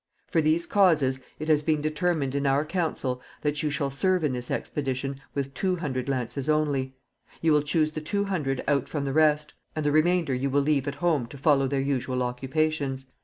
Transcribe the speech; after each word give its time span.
For 0.25 0.41
these 0.41 0.65
causes, 0.65 1.19
it 1.37 1.47
has 1.47 1.61
been 1.61 1.79
determined 1.79 2.33
in 2.33 2.47
our 2.47 2.65
council 2.65 3.21
that 3.41 3.61
you 3.61 3.69
shall 3.69 3.91
serve 3.91 4.23
in 4.23 4.33
this 4.33 4.49
expedition 4.49 5.21
with 5.35 5.53
two 5.53 5.75
hundred 5.75 6.09
lances 6.09 6.49
only. 6.49 6.95
You 7.39 7.51
will 7.51 7.61
choose 7.61 7.91
the 7.91 8.01
two 8.01 8.23
hundred 8.25 8.63
out 8.67 8.89
from 8.89 9.05
the 9.05 9.13
rest, 9.13 9.53
and 9.75 9.85
the 9.85 9.91
remainder 9.91 10.33
you 10.33 10.49
will 10.49 10.61
leave 10.63 10.87
at 10.87 10.95
home 10.95 11.27
to 11.27 11.37
follow 11.37 11.67
their 11.67 11.81
usual 11.81 12.23
occupations. 12.23 13.05